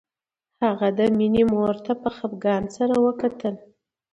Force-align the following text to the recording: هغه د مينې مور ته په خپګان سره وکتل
هغه 0.63 0.87
د 0.97 0.99
مينې 1.17 1.43
مور 1.51 1.73
ته 1.85 1.93
په 2.01 2.09
خپګان 2.15 2.63
سره 2.77 2.93
وکتل 3.05 3.55